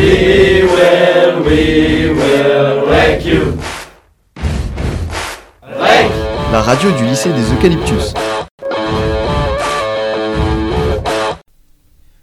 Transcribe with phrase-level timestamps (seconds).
[0.00, 3.52] We will, we will wreck you.
[5.62, 6.10] Wreck.
[6.50, 8.14] La radio du lycée des Eucalyptus.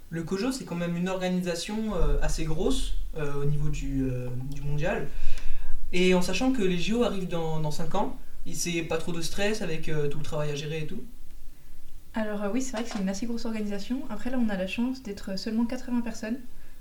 [0.09, 4.29] Le COJO, c'est quand même une organisation euh, assez grosse euh, au niveau du, euh,
[4.55, 5.07] du mondial.
[5.93, 8.17] Et en sachant que les JO arrivent dans, dans 5 ans,
[8.47, 11.03] il c'est pas trop de stress avec euh, tout le travail à gérer et tout.
[12.15, 14.01] Alors euh, oui, c'est vrai que c'est une assez grosse organisation.
[14.09, 16.39] Après là, on a la chance d'être seulement 80 personnes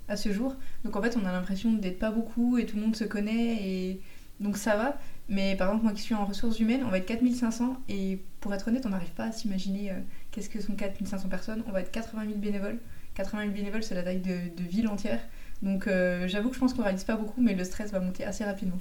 [0.09, 0.55] à ce jour.
[0.84, 3.56] Donc en fait, on a l'impression d'être pas beaucoup et tout le monde se connaît
[3.62, 4.01] et
[4.41, 4.98] donc ça va.
[5.29, 8.55] Mais par exemple, moi qui suis en ressources humaines, on va être 4500 et pour
[8.55, 9.95] être honnête, on n'arrive pas à s'imaginer euh,
[10.30, 11.65] qu'est-ce que sont 4500 personnes.
[11.66, 12.79] On va être 80 000 bénévoles.
[13.15, 15.20] 80 000 bénévoles, c'est la taille de, de ville entière.
[15.62, 18.24] Donc euh, j'avoue que je pense qu'on réalise pas beaucoup, mais le stress va monter
[18.24, 18.79] assez rapidement.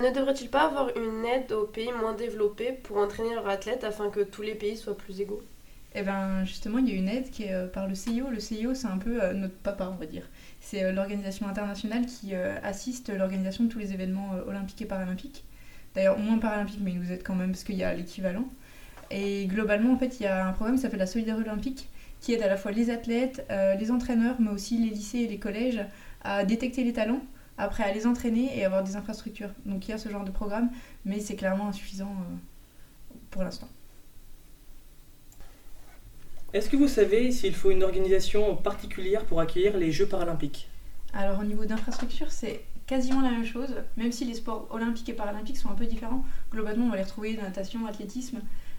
[0.00, 4.10] Ne devrait-il pas avoir une aide aux pays moins développés pour entraîner leurs athlètes afin
[4.10, 5.40] que tous les pays soient plus égaux?
[5.96, 8.28] Eh ben justement, il y a une aide qui est euh, par le CIO.
[8.28, 10.28] Le CIO, c'est un peu euh, notre papa, on va dire.
[10.60, 15.44] C'est euh, l'organisation internationale qui assiste l'organisation de tous les événements olympiques et paralympiques.
[15.94, 18.48] D'ailleurs, moins paralympiques, mais nous aide quand même parce qu'il y a l'équivalent.
[19.10, 21.88] Et globalement, en fait, il y a un programme qui s'appelle la Solidarité olympique
[22.20, 25.38] qui aide à la fois les athlètes, les entraîneurs, mais aussi les lycées et les
[25.38, 25.84] collèges
[26.22, 27.20] à détecter les talents,
[27.58, 29.50] après à les entraîner et avoir des infrastructures.
[29.66, 30.70] Donc il y a ce genre de programme,
[31.04, 32.10] mais c'est clairement insuffisant
[33.30, 33.68] pour l'instant.
[36.54, 40.68] Est-ce que vous savez s'il faut une organisation particulière pour accueillir les Jeux paralympiques?
[41.12, 45.14] Alors au niveau d'infrastructure, c'est quasiment la même chose, même si les sports olympiques et
[45.14, 46.24] paralympiques sont un peu différents.
[46.52, 48.38] Globalement, on va les retrouver natation, athlétisme.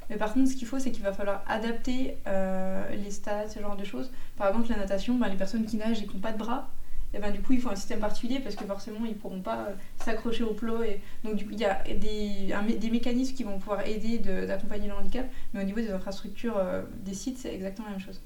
[0.09, 3.59] Mais par contre, ce qu'il faut, c'est qu'il va falloir adapter euh, les stades, ce
[3.59, 4.09] genre de choses.
[4.37, 6.69] Par exemple, la natation, ben, les personnes qui nagent et qui n'ont pas de bras,
[7.15, 9.39] et ben, du coup, il faut un système particulier parce que forcément, ils ne pourront
[9.39, 10.83] pas euh, s'accrocher au plot.
[10.83, 10.99] Et...
[11.23, 14.17] Donc, du coup, il y a des, un mé- des mécanismes qui vont pouvoir aider
[14.17, 15.25] de- d'accompagner le handicap.
[15.53, 18.19] Mais au niveau des infrastructures euh, des sites, c'est exactement la même chose.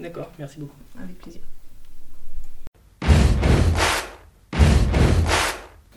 [0.00, 0.74] D'accord, merci beaucoup.
[1.00, 1.40] Avec plaisir.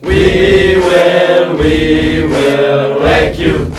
[0.03, 3.71] We will, we will wreck you.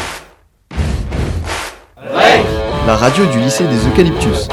[1.96, 2.44] Wreck.
[2.86, 4.48] La radio du lycée des Eucalyptus.